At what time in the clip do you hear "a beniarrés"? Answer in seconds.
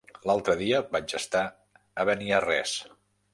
1.49-2.75